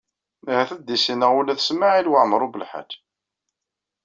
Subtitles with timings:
[0.51, 2.91] Ahat ad d-issineɣ ula d Smawil Waɛmaṛ U Belḥaǧ.